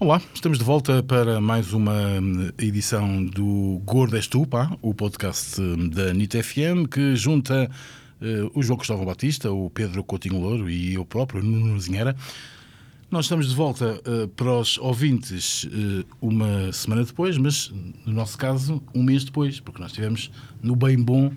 [0.00, 4.94] Olá, estamos de volta para mais uma hum, edição do Gordo És Tu, pá, o
[4.94, 7.68] podcast hum, da NIT FM, que junta
[8.22, 12.14] uh, o João Cristóvão Batista, o Pedro Coutinho Louro e eu próprio, Nuno Zinheira.
[13.10, 17.72] Nós estamos de volta uh, para os ouvintes uh, uma semana depois, mas
[18.06, 20.30] no nosso caso, um mês depois, porque nós estivemos
[20.62, 21.32] no bem bom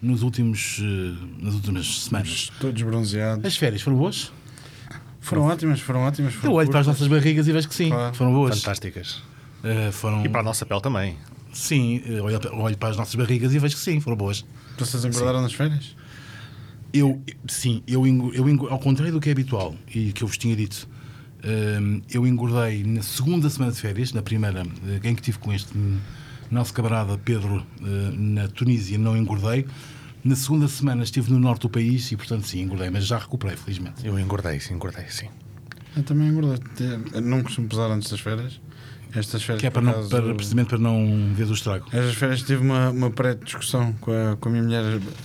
[0.00, 0.80] nos últimos,
[1.38, 2.50] nas últimas semanas.
[2.58, 3.44] Todos bronzeados.
[3.44, 4.32] As férias foram boas?
[5.20, 6.34] Foram ótimas, foram ótimas.
[6.34, 7.00] Foram Eu olho para as curtas.
[7.00, 8.14] nossas barrigas e vejo que sim, Claro.
[8.14, 8.58] foram boas.
[8.60, 9.22] Fantásticas.
[9.62, 10.24] Uh, foram...
[10.24, 11.16] E para a nossa pele também.
[11.52, 14.44] Sim, eu olho, olho para as nossas barrigas e vejo que sim, foram boas.
[14.78, 15.96] Vocês engordaram nas férias?
[16.92, 20.54] Eu, sim, eu, eu ao contrário do que é habitual e que eu vos tinha
[20.56, 20.88] dito,
[21.44, 25.52] hum, eu engordei na segunda semana de férias, na primeira, eh, em que estive com
[25.52, 25.98] este hum,
[26.50, 27.84] nosso camarada Pedro eh,
[28.16, 29.66] na Tunísia, não engordei.
[30.28, 33.56] Na segunda semana estive no norte do país e, portanto, sim, engordei, mas já recuperei,
[33.56, 34.06] felizmente.
[34.06, 35.26] Eu engordei, sim, engordei, sim.
[35.96, 36.58] Eu também engordei.
[37.14, 38.60] Eu não costumo pesar antes das férias.
[39.14, 39.62] Estas férias.
[39.62, 41.86] Que é para, não, acaso, para, precisamente para não ver o estrago.
[41.90, 45.00] Estas férias tive uma, uma pré-discussão com a, com a minha mulher